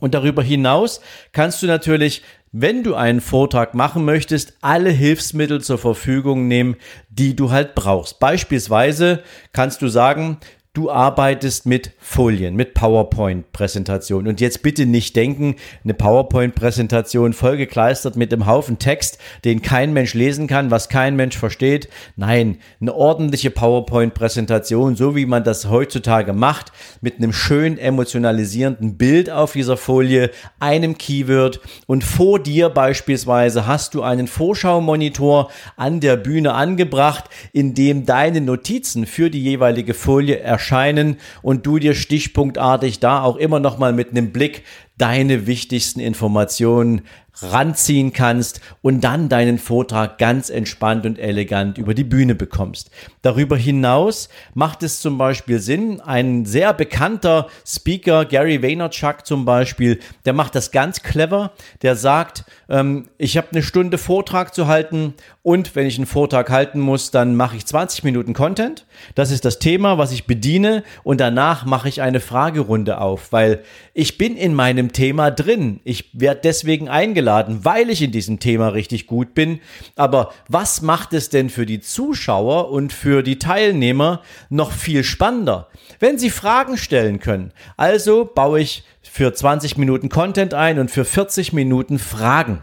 Und 0.00 0.14
darüber 0.14 0.42
hinaus 0.42 1.00
kannst 1.32 1.62
du 1.62 1.66
natürlich, 1.66 2.22
wenn 2.52 2.82
du 2.82 2.94
einen 2.94 3.20
Vortrag 3.20 3.74
machen 3.74 4.04
möchtest, 4.04 4.54
alle 4.60 4.90
Hilfsmittel 4.90 5.60
zur 5.60 5.78
Verfügung 5.78 6.48
nehmen, 6.48 6.76
die 7.10 7.36
du 7.36 7.50
halt 7.52 7.74
brauchst. 7.76 8.18
Beispielsweise 8.18 9.22
kannst 9.52 9.82
du 9.82 9.88
sagen, 9.88 10.38
Du 10.72 10.88
arbeitest 10.88 11.66
mit 11.66 11.90
Folien, 11.98 12.54
mit 12.54 12.74
PowerPoint-Präsentationen. 12.74 14.28
Und 14.28 14.40
jetzt 14.40 14.62
bitte 14.62 14.86
nicht 14.86 15.16
denken, 15.16 15.56
eine 15.82 15.94
PowerPoint-Präsentation 15.94 17.32
vollgekleistert 17.32 18.14
mit 18.14 18.32
einem 18.32 18.46
Haufen 18.46 18.78
Text, 18.78 19.18
den 19.44 19.62
kein 19.62 19.92
Mensch 19.92 20.14
lesen 20.14 20.46
kann, 20.46 20.70
was 20.70 20.88
kein 20.88 21.16
Mensch 21.16 21.36
versteht. 21.36 21.88
Nein, 22.14 22.58
eine 22.80 22.94
ordentliche 22.94 23.50
PowerPoint-Präsentation, 23.50 24.94
so 24.94 25.16
wie 25.16 25.26
man 25.26 25.42
das 25.42 25.68
heutzutage 25.68 26.34
macht, 26.34 26.70
mit 27.00 27.16
einem 27.16 27.32
schön 27.32 27.76
emotionalisierenden 27.76 28.96
Bild 28.96 29.28
auf 29.28 29.54
dieser 29.54 29.76
Folie, 29.76 30.30
einem 30.60 30.96
Keyword 30.96 31.58
und 31.88 32.04
vor 32.04 32.38
dir 32.38 32.68
beispielsweise 32.68 33.66
hast 33.66 33.94
du 33.94 34.02
einen 34.02 34.28
Vorschau-Monitor 34.28 35.50
an 35.76 35.98
der 35.98 36.14
Bühne 36.14 36.54
angebracht, 36.54 37.24
in 37.52 37.74
dem 37.74 38.06
deine 38.06 38.40
Notizen 38.40 39.04
für 39.04 39.30
die 39.30 39.42
jeweilige 39.42 39.94
Folie 39.94 40.38
erscheinen 40.38 40.59
erscheinen 40.60 41.16
und 41.42 41.66
du 41.66 41.78
dir 41.78 41.94
stichpunktartig 41.94 43.00
da 43.00 43.22
auch 43.22 43.36
immer 43.36 43.60
noch 43.60 43.78
mal 43.78 43.92
mit 43.92 44.10
einem 44.10 44.30
Blick 44.30 44.62
deine 44.98 45.46
wichtigsten 45.46 46.00
Informationen 46.00 47.02
ranziehen 47.42 48.12
kannst 48.12 48.60
und 48.82 49.02
dann 49.02 49.28
deinen 49.28 49.58
Vortrag 49.58 50.18
ganz 50.18 50.50
entspannt 50.50 51.06
und 51.06 51.18
elegant 51.18 51.78
über 51.78 51.94
die 51.94 52.04
Bühne 52.04 52.34
bekommst. 52.34 52.90
Darüber 53.22 53.56
hinaus 53.56 54.28
macht 54.54 54.82
es 54.82 55.00
zum 55.00 55.18
Beispiel 55.18 55.58
Sinn, 55.58 56.00
ein 56.00 56.44
sehr 56.44 56.72
bekannter 56.72 57.48
Speaker, 57.66 58.24
Gary 58.24 58.62
Vaynerchuk 58.62 59.26
zum 59.26 59.44
Beispiel, 59.44 60.00
der 60.24 60.32
macht 60.32 60.54
das 60.54 60.70
ganz 60.70 61.02
clever, 61.02 61.52
der 61.82 61.96
sagt, 61.96 62.44
ähm, 62.68 63.08
ich 63.18 63.36
habe 63.36 63.48
eine 63.52 63.62
Stunde 63.62 63.98
Vortrag 63.98 64.54
zu 64.54 64.66
halten 64.66 65.14
und 65.42 65.74
wenn 65.74 65.86
ich 65.86 65.96
einen 65.96 66.06
Vortrag 66.06 66.50
halten 66.50 66.80
muss, 66.80 67.10
dann 67.10 67.34
mache 67.34 67.56
ich 67.56 67.66
20 67.66 68.04
Minuten 68.04 68.34
Content. 68.34 68.86
Das 69.14 69.30
ist 69.30 69.44
das 69.44 69.58
Thema, 69.58 69.96
was 69.96 70.12
ich 70.12 70.26
bediene 70.26 70.84
und 71.02 71.20
danach 71.20 71.64
mache 71.64 71.88
ich 71.88 72.02
eine 72.02 72.20
Fragerunde 72.20 73.00
auf, 73.00 73.32
weil 73.32 73.62
ich 73.94 74.18
bin 74.18 74.36
in 74.36 74.54
meinem 74.54 74.92
Thema 74.92 75.30
drin. 75.30 75.80
Ich 75.84 76.10
werde 76.12 76.40
deswegen 76.44 76.88
eingeladen, 76.88 77.29
weil 77.64 77.90
ich 77.90 78.02
in 78.02 78.12
diesem 78.12 78.40
Thema 78.40 78.68
richtig 78.68 79.06
gut 79.06 79.34
bin. 79.34 79.60
Aber 79.96 80.32
was 80.48 80.82
macht 80.82 81.12
es 81.12 81.28
denn 81.28 81.50
für 81.50 81.66
die 81.66 81.80
Zuschauer 81.80 82.70
und 82.70 82.92
für 82.92 83.22
die 83.22 83.38
Teilnehmer 83.38 84.22
noch 84.48 84.72
viel 84.72 85.04
spannender? 85.04 85.68
Wenn 85.98 86.18
sie 86.18 86.30
Fragen 86.30 86.76
stellen 86.76 87.20
können. 87.20 87.52
Also 87.76 88.24
baue 88.24 88.60
ich 88.60 88.84
für 89.02 89.32
20 89.32 89.76
Minuten 89.76 90.08
Content 90.08 90.54
ein 90.54 90.78
und 90.78 90.90
für 90.90 91.04
40 91.04 91.52
Minuten 91.52 91.98
Fragen. 91.98 92.62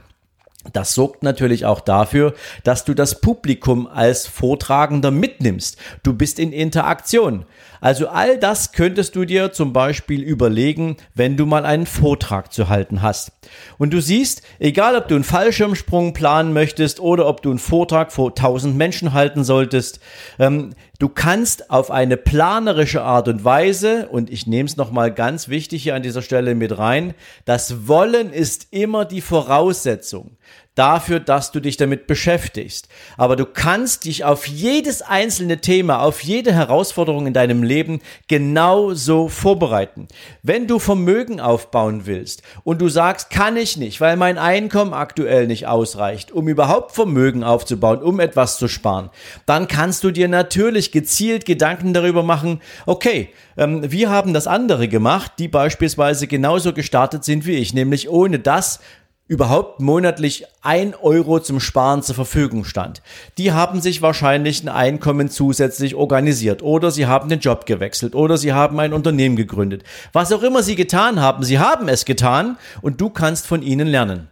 Das 0.74 0.94
sorgt 0.94 1.24
natürlich 1.24 1.66
auch 1.66 1.80
dafür, 1.80 2.34
dass 2.64 2.86
du 2.86 2.94
das 2.94 3.22
Publikum 3.22 3.88
als 3.88 4.28
Vortragender 4.28 5.12
mitnimmst. 5.12 5.78
Du 6.04 6.14
bist 6.14 6.40
in 6.40 6.52
Interaktion. 6.52 7.46
Also 7.80 8.08
all 8.08 8.38
das 8.38 8.72
könntest 8.72 9.16
du 9.16 9.26
dir 9.26 9.52
zum 9.52 9.74
Beispiel 9.74 10.24
überlegen, 10.24 10.98
wenn 11.14 11.38
du 11.38 11.46
mal 11.46 11.66
einen 11.66 11.86
Vortrag 11.86 12.52
zu 12.52 12.70
halten 12.70 13.02
hast. 13.02 13.32
Und 13.78 13.94
du 13.94 14.02
siehst, 14.02 14.42
egal 14.60 14.96
ob 14.96 15.08
du 15.08 15.16
einen 15.16 15.24
Fallschirmsprung 15.24 16.14
planen 16.14 16.54
möchtest 16.54 17.00
oder 17.00 17.28
ob 17.28 17.42
du 17.42 17.50
einen 17.50 17.60
Vortrag 17.60 18.12
vor 18.12 18.36
tausend 18.36 18.76
Menschen 18.76 19.14
halten 19.14 19.44
solltest, 19.44 20.00
ähm, 20.40 20.74
du 21.00 21.10
kannst 21.10 21.70
auf 21.70 21.92
eine 21.92 22.18
planerische 22.18 23.02
Art 23.02 23.28
und 23.28 23.44
Weise, 23.44 24.08
und 24.10 24.30
ich 24.30 24.48
nehme 24.48 24.68
es 24.68 24.78
nochmal 24.78 25.14
ganz 25.14 25.50
wichtig 25.50 25.84
hier 25.84 25.96
an 25.96 26.04
dieser 26.04 26.22
Stelle 26.22 26.56
mit 26.56 26.78
rein, 26.78 27.14
das 27.46 27.88
Wollen 27.88 28.32
ist 28.32 28.68
immer 28.72 29.06
die 29.06 29.22
Voraussetzung 29.22 30.38
dafür, 30.78 31.20
dass 31.20 31.52
du 31.52 31.60
dich 31.60 31.78
damit 31.78 32.08
beschäftigst. 32.08 32.88
Aber 33.18 33.36
du 33.36 33.46
kannst 33.46 34.06
dich 34.06 34.24
auf 34.24 34.48
jedes 34.48 35.02
einzelne 35.02 35.60
Thema, 35.60 36.02
auf 36.02 36.24
jede 36.24 36.54
Herausforderung 36.54 37.28
in 37.28 37.34
deinem 37.34 37.64
Leben 37.64 38.02
genauso 38.28 39.28
vorbereiten. 39.28 40.08
Wenn 40.44 40.68
du 40.68 40.80
Vermögen 40.80 41.40
aufbauen 41.40 42.06
willst 42.06 42.44
und 42.64 42.82
du 42.82 42.90
sagst, 42.90 43.30
kann 43.30 43.58
ich 43.58 43.78
nicht, 43.78 44.02
weil 44.02 44.18
mein 44.18 44.38
Einkommen 44.38 44.94
aktuell 44.94 45.48
nicht 45.48 45.68
ausreicht, 45.68 46.32
um 46.32 46.48
überhaupt 46.48 46.92
Vermögen 46.92 47.44
aufzubauen, 47.44 48.04
um 48.04 48.20
etwas 48.20 48.58
zu 48.58 48.68
sparen, 48.68 49.10
dann 49.46 49.68
kannst 49.68 50.04
du 50.04 50.12
dir 50.12 50.28
natürlich 50.28 50.92
gezielt 50.92 51.46
Gedanken 51.46 51.94
darüber 51.94 52.24
machen, 52.24 52.62
okay, 52.86 53.30
ähm, 53.58 53.92
wir 53.92 54.10
haben 54.10 54.34
das 54.34 54.48
andere 54.48 54.88
gemacht, 54.88 55.34
die 55.40 55.48
beispielsweise 55.48 56.28
genauso 56.28 56.74
gestartet 56.74 57.24
sind 57.24 57.46
wie 57.46 57.56
ich, 57.56 57.74
nämlich 57.74 58.10
ohne 58.10 58.40
das, 58.40 58.80
überhaupt 59.28 59.82
monatlich 59.82 60.46
ein 60.62 60.96
Euro 60.96 61.40
zum 61.40 61.60
Sparen 61.60 62.02
zur 62.02 62.16
Verfügung 62.16 62.64
stand. 62.64 63.02
Die 63.38 63.52
haben 63.52 63.82
sich 63.82 64.02
wahrscheinlich 64.02 64.62
ein 64.64 64.70
Einkommen 64.70 65.30
zusätzlich 65.30 65.96
organisiert 65.96 66.64
oder 66.64 66.92
sie 66.92 67.06
haben 67.06 67.30
den 67.30 67.40
Job 67.40 67.66
gewechselt 67.66 68.16
oder 68.16 68.38
sie 68.38 68.54
haben 68.54 68.80
ein 68.80 68.94
Unternehmen 68.94 69.36
gegründet. 69.36 69.84
Was 70.14 70.32
auch 70.32 70.44
immer 70.44 70.64
sie 70.64 70.76
getan 70.76 71.20
haben, 71.20 71.44
sie 71.44 71.60
haben 71.60 71.90
es 71.90 72.06
getan 72.06 72.58
und 72.82 73.02
du 73.02 73.10
kannst 73.10 73.48
von 73.48 73.62
ihnen 73.62 73.88
lernen. 73.88 74.30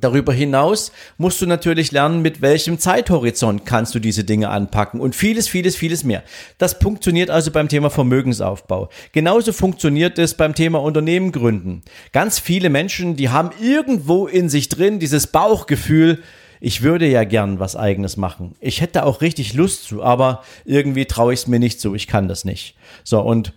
Darüber 0.00 0.32
hinaus 0.32 0.92
musst 1.18 1.40
du 1.40 1.46
natürlich 1.46 1.92
lernen, 1.92 2.20
mit 2.20 2.42
welchem 2.42 2.78
Zeithorizont 2.78 3.64
kannst 3.64 3.94
du 3.94 4.00
diese 4.00 4.24
Dinge 4.24 4.48
anpacken 4.48 5.00
und 5.00 5.14
vieles, 5.14 5.48
vieles, 5.48 5.76
vieles 5.76 6.02
mehr. 6.02 6.24
Das 6.58 6.74
funktioniert 6.74 7.30
also 7.30 7.50
beim 7.50 7.68
Thema 7.68 7.90
Vermögensaufbau. 7.90 8.88
Genauso 9.12 9.52
funktioniert 9.52 10.18
es 10.18 10.34
beim 10.34 10.54
Thema 10.54 10.82
Unternehmen 10.82 11.30
gründen. 11.30 11.82
Ganz 12.12 12.38
viele 12.38 12.70
Menschen, 12.70 13.16
die 13.16 13.28
haben 13.28 13.50
irgendwo 13.60 14.26
in 14.26 14.48
sich 14.48 14.68
drin 14.68 14.98
dieses 14.98 15.28
Bauchgefühl, 15.28 16.22
ich 16.60 16.82
würde 16.82 17.06
ja 17.06 17.24
gern 17.24 17.60
was 17.60 17.76
eigenes 17.76 18.16
machen. 18.16 18.54
Ich 18.58 18.80
hätte 18.80 19.04
auch 19.04 19.20
richtig 19.20 19.52
Lust 19.52 19.84
zu, 19.84 20.02
aber 20.02 20.42
irgendwie 20.64 21.04
traue 21.04 21.34
ich 21.34 21.40
es 21.40 21.46
mir 21.46 21.58
nicht 21.58 21.78
zu. 21.78 21.94
Ich 21.94 22.06
kann 22.06 22.26
das 22.26 22.46
nicht. 22.46 22.74
So, 23.02 23.20
und 23.20 23.52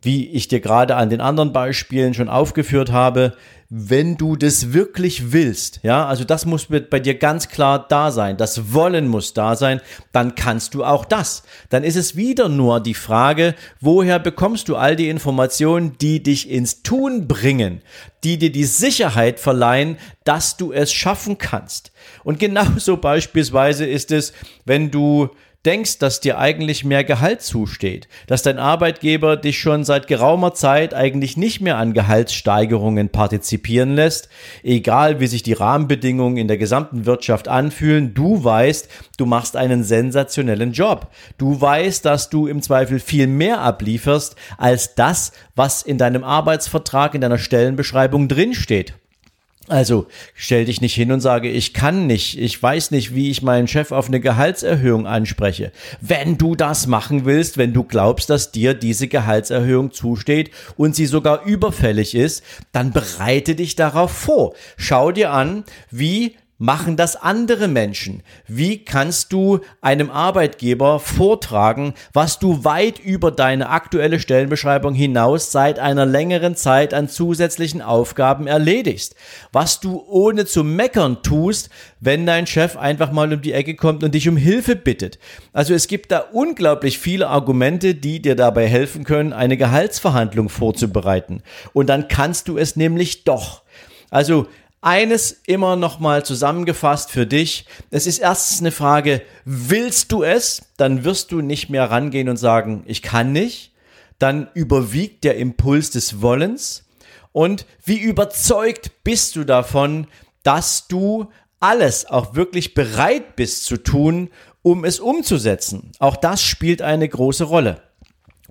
wie 0.00 0.28
ich 0.28 0.48
dir 0.48 0.60
gerade 0.60 0.96
an 0.96 1.10
den 1.10 1.20
anderen 1.20 1.52
Beispielen 1.52 2.14
schon 2.14 2.28
aufgeführt 2.28 2.92
habe, 2.92 3.36
wenn 3.74 4.18
du 4.18 4.36
das 4.36 4.74
wirklich 4.74 5.32
willst, 5.32 5.80
ja, 5.82 6.06
also 6.06 6.24
das 6.24 6.44
muss 6.44 6.66
bei 6.66 7.00
dir 7.00 7.14
ganz 7.14 7.48
klar 7.48 7.86
da 7.88 8.10
sein, 8.10 8.36
das 8.36 8.74
Wollen 8.74 9.08
muss 9.08 9.32
da 9.32 9.56
sein, 9.56 9.80
dann 10.12 10.34
kannst 10.34 10.74
du 10.74 10.84
auch 10.84 11.06
das. 11.06 11.42
Dann 11.70 11.82
ist 11.82 11.96
es 11.96 12.14
wieder 12.14 12.50
nur 12.50 12.80
die 12.80 12.92
Frage, 12.92 13.54
woher 13.80 14.18
bekommst 14.18 14.68
du 14.68 14.76
all 14.76 14.94
die 14.94 15.08
Informationen, 15.08 15.96
die 16.02 16.22
dich 16.22 16.50
ins 16.50 16.82
Tun 16.82 17.26
bringen, 17.26 17.80
die 18.24 18.36
dir 18.36 18.52
die 18.52 18.66
Sicherheit 18.66 19.40
verleihen, 19.40 19.96
dass 20.24 20.58
du 20.58 20.70
es 20.70 20.92
schaffen 20.92 21.38
kannst. 21.38 21.92
Und 22.24 22.38
genauso 22.38 22.96
beispielsweise 22.98 23.86
ist 23.86 24.12
es, 24.12 24.34
wenn 24.66 24.90
du 24.90 25.30
denkst, 25.64 25.98
dass 25.98 26.20
dir 26.20 26.38
eigentlich 26.38 26.84
mehr 26.84 27.04
Gehalt 27.04 27.42
zusteht, 27.42 28.08
dass 28.26 28.42
dein 28.42 28.58
Arbeitgeber 28.58 29.36
dich 29.36 29.60
schon 29.60 29.84
seit 29.84 30.08
geraumer 30.08 30.54
Zeit 30.54 30.92
eigentlich 30.92 31.36
nicht 31.36 31.60
mehr 31.60 31.76
an 31.76 31.92
Gehaltssteigerungen 31.92 33.10
partizipieren 33.10 33.94
lässt, 33.94 34.28
egal 34.62 35.20
wie 35.20 35.28
sich 35.28 35.42
die 35.42 35.52
Rahmenbedingungen 35.52 36.36
in 36.36 36.48
der 36.48 36.58
gesamten 36.58 37.06
Wirtschaft 37.06 37.48
anfühlen, 37.48 38.14
du 38.14 38.42
weißt, 38.42 38.88
du 39.18 39.26
machst 39.26 39.56
einen 39.56 39.84
sensationellen 39.84 40.72
Job. 40.72 41.08
Du 41.38 41.60
weißt, 41.60 42.04
dass 42.04 42.28
du 42.28 42.46
im 42.48 42.60
Zweifel 42.62 42.98
viel 42.98 43.26
mehr 43.28 43.60
ablieferst 43.60 44.36
als 44.58 44.94
das, 44.94 45.32
was 45.54 45.82
in 45.82 45.98
deinem 45.98 46.24
Arbeitsvertrag, 46.24 47.14
in 47.14 47.20
deiner 47.20 47.38
Stellenbeschreibung 47.38 48.28
drinsteht. 48.28 48.94
Also 49.68 50.06
stell 50.34 50.64
dich 50.64 50.80
nicht 50.80 50.94
hin 50.94 51.12
und 51.12 51.20
sage, 51.20 51.48
ich 51.48 51.72
kann 51.72 52.08
nicht, 52.08 52.36
ich 52.38 52.60
weiß 52.60 52.90
nicht, 52.90 53.14
wie 53.14 53.30
ich 53.30 53.42
meinen 53.42 53.68
Chef 53.68 53.92
auf 53.92 54.08
eine 54.08 54.18
Gehaltserhöhung 54.18 55.06
anspreche. 55.06 55.70
Wenn 56.00 56.36
du 56.36 56.56
das 56.56 56.88
machen 56.88 57.24
willst, 57.24 57.58
wenn 57.58 57.72
du 57.72 57.84
glaubst, 57.84 58.28
dass 58.28 58.50
dir 58.50 58.74
diese 58.74 59.06
Gehaltserhöhung 59.06 59.92
zusteht 59.92 60.50
und 60.76 60.96
sie 60.96 61.06
sogar 61.06 61.44
überfällig 61.44 62.16
ist, 62.16 62.42
dann 62.72 62.92
bereite 62.92 63.54
dich 63.54 63.76
darauf 63.76 64.10
vor. 64.10 64.54
Schau 64.76 65.12
dir 65.12 65.30
an, 65.30 65.62
wie 65.90 66.36
machen 66.58 66.96
das 66.96 67.16
andere 67.16 67.66
Menschen? 67.66 68.22
Wie 68.46 68.84
kannst 68.84 69.32
du 69.32 69.60
einem 69.80 70.10
Arbeitgeber 70.10 71.00
vortragen, 71.00 71.94
was 72.12 72.38
du 72.38 72.64
weit 72.64 72.98
über 73.00 73.30
deine 73.30 73.68
aktuelle 73.70 74.20
Stellenbeschreibung 74.20 74.94
hinaus 74.94 75.50
seit 75.50 75.78
einer 75.78 76.06
längeren 76.06 76.54
Zeit 76.54 76.94
an 76.94 77.08
zusätzlichen 77.08 77.82
Aufgaben 77.82 78.46
erledigst? 78.46 79.16
Was 79.50 79.80
du 79.80 80.04
ohne 80.06 80.46
zu 80.46 80.62
meckern 80.62 81.22
tust, 81.22 81.68
wenn 82.00 82.26
dein 82.26 82.46
Chef 82.46 82.76
einfach 82.76 83.12
mal 83.12 83.32
um 83.32 83.42
die 83.42 83.52
Ecke 83.52 83.74
kommt 83.76 84.02
und 84.04 84.14
dich 84.14 84.28
um 84.28 84.36
Hilfe 84.36 84.76
bittet. 84.76 85.18
Also 85.52 85.74
es 85.74 85.86
gibt 85.86 86.10
da 86.10 86.18
unglaublich 86.18 86.98
viele 86.98 87.28
Argumente, 87.28 87.94
die 87.94 88.20
dir 88.20 88.34
dabei 88.36 88.66
helfen 88.66 89.04
können, 89.04 89.32
eine 89.32 89.56
Gehaltsverhandlung 89.56 90.48
vorzubereiten. 90.48 91.42
Und 91.72 91.88
dann 91.88 92.08
kannst 92.08 92.48
du 92.48 92.58
es 92.58 92.76
nämlich 92.76 93.24
doch. 93.24 93.62
Also 94.10 94.46
eines 94.82 95.30
immer 95.46 95.76
noch 95.76 96.00
mal 96.00 96.24
zusammengefasst 96.24 97.10
für 97.10 97.26
dich. 97.26 97.66
Es 97.90 98.06
ist 98.06 98.18
erstens 98.18 98.60
eine 98.60 98.72
Frage, 98.72 99.22
willst 99.44 100.12
du 100.12 100.24
es? 100.24 100.62
Dann 100.76 101.04
wirst 101.04 101.32
du 101.32 101.40
nicht 101.40 101.70
mehr 101.70 101.90
rangehen 101.90 102.28
und 102.28 102.36
sagen, 102.36 102.82
ich 102.86 103.00
kann 103.00 103.32
nicht. 103.32 103.72
Dann 104.18 104.48
überwiegt 104.54 105.24
der 105.24 105.36
Impuls 105.36 105.90
des 105.90 106.20
Wollens. 106.20 106.84
Und 107.30 107.64
wie 107.84 107.98
überzeugt 107.98 109.04
bist 109.04 109.36
du 109.36 109.44
davon, 109.44 110.08
dass 110.42 110.88
du 110.88 111.30
alles 111.60 112.06
auch 112.06 112.34
wirklich 112.34 112.74
bereit 112.74 113.36
bist 113.36 113.64
zu 113.64 113.76
tun, 113.76 114.30
um 114.62 114.84
es 114.84 114.98
umzusetzen? 114.98 115.92
Auch 116.00 116.16
das 116.16 116.42
spielt 116.42 116.82
eine 116.82 117.08
große 117.08 117.44
Rolle. 117.44 117.82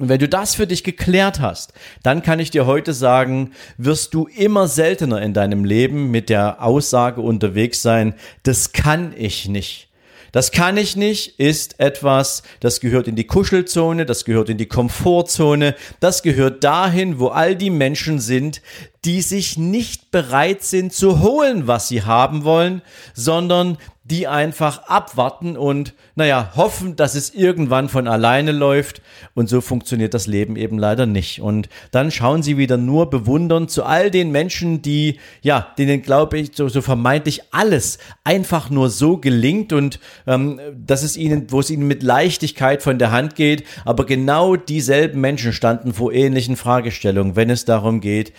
Und 0.02 0.10
wenn 0.10 0.18
du 0.18 0.28
das 0.28 0.56
für 0.56 0.66
dich 0.66 0.84
geklärt 0.84 1.42
hast, 1.42 1.74
dann 2.02 2.24
kann 2.24 2.40
ich 2.40 2.50
dir 2.50 2.66
heute 2.66 2.92
sagen, 2.92 3.52
wirst 3.78 4.16
du 4.16 4.26
immer 4.26 4.68
seltener 4.68 5.22
in 5.22 5.36
deinem 5.36 5.64
Leben 5.64 6.10
mit 6.10 6.30
der 6.30 6.64
Aussage 6.64 7.22
unterwegs 7.22 7.84
sein, 7.84 8.16
das 8.42 8.74
kann 8.74 9.14
ich 9.16 9.48
nicht. 9.48 9.90
Das 10.32 10.52
kann 10.52 10.78
ich 10.78 10.96
nicht 10.96 11.40
ist 11.40 11.80
etwas, 11.80 12.42
das 12.62 12.80
gehört 12.80 13.08
in 13.08 13.16
die 13.16 13.28
Kuschelzone, 13.28 14.08
das 14.08 14.26
gehört 14.26 14.50
in 14.50 14.58
die 14.58 14.66
Komfortzone, 14.66 15.76
das 16.00 16.24
gehört 16.24 16.64
dahin, 16.64 17.20
wo 17.20 17.28
all 17.28 17.56
die 17.56 17.70
Menschen 17.70 18.20
sind, 18.20 18.64
die 19.06 19.22
sich 19.22 19.58
nicht 19.58 20.12
bereit 20.12 20.64
sind 20.64 20.94
zu 20.94 21.22
holen, 21.22 21.66
was 21.66 21.88
sie 21.88 22.04
haben 22.04 22.44
wollen, 22.44 22.82
sondern 23.14 23.78
die 24.04 24.28
einfach 24.28 24.88
abwarten 24.88 25.56
und, 25.56 25.94
naja, 26.16 26.52
hoffen, 26.56 26.96
dass 26.96 27.14
es 27.14 27.34
irgendwann 27.34 27.88
von 27.88 28.08
alleine 28.08 28.52
läuft. 28.52 29.02
Und 29.36 29.48
so 29.48 29.62
funktioniert 29.62 30.16
das 30.16 30.26
Leben 30.26 30.56
eben 30.56 30.80
leider 30.80 31.06
nicht. 31.06 31.40
Und 31.42 31.70
dann 31.92 32.12
schauen 32.12 32.42
sie 32.42 32.58
wieder 32.58 32.78
nur 32.78 33.10
bewundernd 33.10 33.70
zu 33.70 33.84
all 33.84 34.10
den 34.10 34.32
Menschen, 34.32 34.82
die, 34.82 35.20
ja, 35.42 35.68
denen 35.78 36.02
glaube 36.02 36.40
ich, 36.40 36.52
so, 36.56 36.68
so 36.68 36.82
vermeintlich 36.82 37.42
alles 37.52 38.00
einfach 38.24 38.72
nur 38.72 38.90
so 38.90 39.18
gelingt 39.18 39.72
und 39.72 40.00
ähm, 40.26 40.60
dass 40.76 41.04
es 41.04 41.16
ihnen, 41.16 41.52
wo 41.52 41.60
es 41.60 41.70
ihnen 41.70 41.88
mit 41.88 42.02
Leichtigkeit 42.02 42.82
von 42.82 42.98
der 42.98 43.12
Hand 43.12 43.36
geht. 43.36 43.66
Aber 43.86 44.06
genau 44.06 44.56
dieselben 44.56 45.22
Menschen 45.22 45.54
standen 45.54 45.94
vor 45.94 46.12
ähnlichen 46.12 46.58
Fragestellungen, 46.58 47.36
wenn 47.36 47.52
es 47.52 47.66
darum 47.66 48.02
geht, 48.02 48.34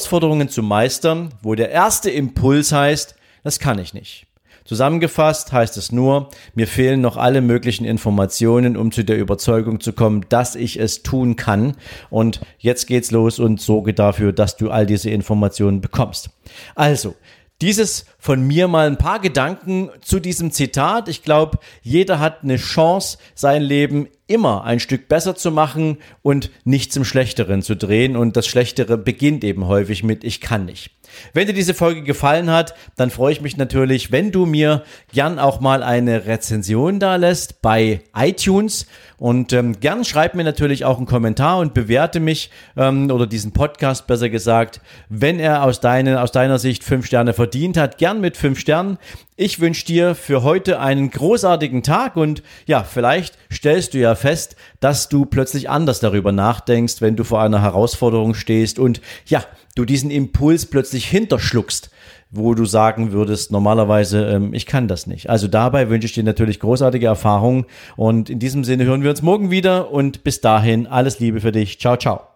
Herausforderungen 0.00 0.48
zu 0.48 0.62
meistern, 0.62 1.28
wo 1.42 1.54
der 1.54 1.70
erste 1.70 2.10
Impuls 2.10 2.72
heißt, 2.72 3.16
das 3.44 3.58
kann 3.58 3.78
ich 3.78 3.92
nicht. 3.92 4.26
Zusammengefasst 4.64 5.52
heißt 5.52 5.76
es 5.76 5.92
nur, 5.92 6.30
mir 6.54 6.66
fehlen 6.66 7.02
noch 7.02 7.18
alle 7.18 7.42
möglichen 7.42 7.84
Informationen, 7.84 8.78
um 8.78 8.92
zu 8.92 9.04
der 9.04 9.18
Überzeugung 9.18 9.78
zu 9.80 9.92
kommen, 9.92 10.24
dass 10.30 10.54
ich 10.54 10.80
es 10.80 11.02
tun 11.02 11.36
kann. 11.36 11.76
Und 12.08 12.40
jetzt 12.58 12.86
geht's 12.86 13.10
los 13.10 13.38
und 13.38 13.60
sorge 13.60 13.92
dafür, 13.92 14.32
dass 14.32 14.56
du 14.56 14.70
all 14.70 14.86
diese 14.86 15.10
Informationen 15.10 15.82
bekommst. 15.82 16.30
Also, 16.74 17.14
dieses 17.60 18.06
von 18.20 18.46
mir 18.46 18.68
mal 18.68 18.86
ein 18.86 18.98
paar 18.98 19.18
Gedanken 19.18 19.90
zu 20.00 20.20
diesem 20.20 20.52
Zitat. 20.52 21.08
Ich 21.08 21.22
glaube, 21.22 21.58
jeder 21.82 22.20
hat 22.20 22.42
eine 22.42 22.56
Chance, 22.56 23.18
sein 23.34 23.62
Leben 23.62 24.08
immer 24.26 24.62
ein 24.64 24.78
Stück 24.78 25.08
besser 25.08 25.34
zu 25.34 25.50
machen 25.50 25.98
und 26.22 26.50
nicht 26.64 26.92
zum 26.92 27.04
Schlechteren 27.04 27.62
zu 27.62 27.74
drehen. 27.74 28.16
Und 28.16 28.36
das 28.36 28.46
Schlechtere 28.46 28.96
beginnt 28.96 29.42
eben 29.42 29.66
häufig 29.66 30.04
mit 30.04 30.22
Ich 30.22 30.40
kann 30.40 30.66
nicht. 30.66 30.92
Wenn 31.32 31.46
dir 31.46 31.52
diese 31.52 31.74
Folge 31.74 32.02
gefallen 32.02 32.50
hat, 32.50 32.74
dann 32.96 33.10
freue 33.10 33.32
ich 33.32 33.40
mich 33.40 33.56
natürlich, 33.56 34.12
wenn 34.12 34.32
du 34.32 34.46
mir 34.46 34.84
gern 35.12 35.38
auch 35.38 35.60
mal 35.60 35.82
eine 35.82 36.26
Rezension 36.26 36.98
da 36.98 37.16
lässt 37.16 37.62
bei 37.62 38.00
iTunes 38.14 38.86
und 39.18 39.52
ähm, 39.52 39.78
gern 39.80 40.04
schreib 40.04 40.34
mir 40.34 40.44
natürlich 40.44 40.84
auch 40.84 40.96
einen 40.96 41.06
Kommentar 41.06 41.58
und 41.58 41.74
bewerte 41.74 42.20
mich 42.20 42.50
ähm, 42.76 43.10
oder 43.10 43.26
diesen 43.26 43.52
Podcast 43.52 44.06
besser 44.06 44.30
gesagt, 44.30 44.80
wenn 45.08 45.38
er 45.38 45.62
aus, 45.64 45.80
deine, 45.80 46.22
aus 46.22 46.32
deiner 46.32 46.58
Sicht 46.58 46.84
fünf 46.84 47.06
Sterne 47.06 47.34
verdient 47.34 47.76
hat, 47.76 47.98
gern 47.98 48.09
mit 48.18 48.38
fünf 48.38 48.58
Sternen. 48.58 48.96
Ich 49.36 49.60
wünsche 49.60 49.84
dir 49.84 50.14
für 50.14 50.42
heute 50.42 50.80
einen 50.80 51.10
großartigen 51.10 51.82
Tag 51.82 52.16
und 52.16 52.42
ja, 52.66 52.82
vielleicht 52.82 53.38
stellst 53.52 53.94
du 53.94 53.98
ja 53.98 54.14
fest, 54.14 54.56
dass 54.80 55.08
du 55.08 55.26
plötzlich 55.26 55.70
anders 55.70 56.00
darüber 56.00 56.32
nachdenkst, 56.32 57.00
wenn 57.00 57.14
du 57.14 57.24
vor 57.24 57.42
einer 57.42 57.62
Herausforderung 57.62 58.34
stehst 58.34 58.78
und 58.78 59.00
ja, 59.26 59.44
du 59.74 59.84
diesen 59.84 60.10
Impuls 60.10 60.66
plötzlich 60.66 61.06
hinterschluckst, 61.06 61.90
wo 62.30 62.54
du 62.54 62.64
sagen 62.64 63.12
würdest, 63.12 63.52
normalerweise, 63.52 64.26
ähm, 64.26 64.54
ich 64.54 64.66
kann 64.66 64.88
das 64.88 65.06
nicht. 65.06 65.30
Also 65.30 65.48
dabei 65.48 65.90
wünsche 65.90 66.06
ich 66.06 66.14
dir 66.14 66.24
natürlich 66.24 66.60
großartige 66.60 67.06
Erfahrungen 67.06 67.66
und 67.96 68.30
in 68.30 68.38
diesem 68.38 68.64
Sinne 68.64 68.84
hören 68.84 69.02
wir 69.02 69.10
uns 69.10 69.22
morgen 69.22 69.50
wieder 69.50 69.92
und 69.92 70.24
bis 70.24 70.40
dahin 70.40 70.86
alles 70.86 71.20
Liebe 71.20 71.40
für 71.40 71.52
dich. 71.52 71.78
Ciao, 71.78 71.96
ciao. 71.96 72.29